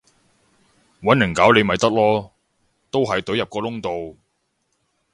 [1.03, 2.31] 搵人搞你咪得囉，
[2.89, 4.17] 都係隊入個窿度